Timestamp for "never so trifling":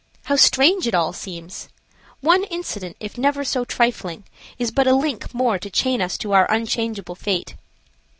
3.19-4.23